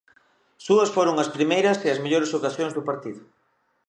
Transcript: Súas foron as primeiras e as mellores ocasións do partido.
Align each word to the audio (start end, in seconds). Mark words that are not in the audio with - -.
Súas 0.65 0.89
foron 0.95 1.15
as 1.23 1.31
primeiras 1.35 1.77
e 1.85 1.87
as 1.93 2.01
mellores 2.03 2.35
ocasións 2.39 2.75
do 2.77 2.85
partido. 2.89 3.21